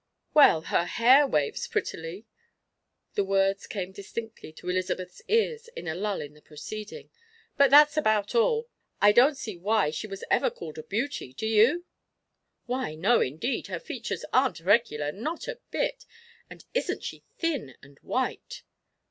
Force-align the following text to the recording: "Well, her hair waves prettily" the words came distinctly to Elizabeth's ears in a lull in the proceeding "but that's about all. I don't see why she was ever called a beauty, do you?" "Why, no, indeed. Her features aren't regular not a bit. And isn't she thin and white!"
"Well, 0.33 0.61
her 0.61 0.85
hair 0.87 1.27
waves 1.27 1.67
prettily" 1.67 2.25
the 3.13 3.23
words 3.23 3.67
came 3.67 3.91
distinctly 3.91 4.51
to 4.53 4.67
Elizabeth's 4.67 5.21
ears 5.27 5.67
in 5.75 5.87
a 5.87 5.93
lull 5.93 6.21
in 6.21 6.33
the 6.33 6.41
proceeding 6.41 7.11
"but 7.55 7.69
that's 7.69 7.97
about 7.97 8.33
all. 8.33 8.67
I 8.99 9.11
don't 9.11 9.37
see 9.37 9.55
why 9.57 9.91
she 9.91 10.07
was 10.07 10.23
ever 10.31 10.49
called 10.49 10.79
a 10.79 10.83
beauty, 10.83 11.33
do 11.33 11.45
you?" 11.45 11.85
"Why, 12.65 12.95
no, 12.95 13.21
indeed. 13.21 13.67
Her 13.67 13.79
features 13.79 14.25
aren't 14.33 14.61
regular 14.61 15.11
not 15.11 15.47
a 15.47 15.59
bit. 15.69 16.07
And 16.49 16.65
isn't 16.73 17.03
she 17.03 17.23
thin 17.37 17.75
and 17.83 17.99
white!" 17.99 18.63